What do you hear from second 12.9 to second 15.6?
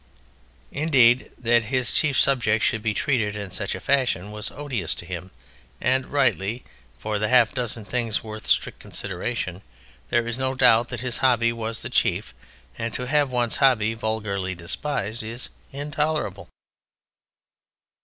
to have one's hobby vulgarly despised is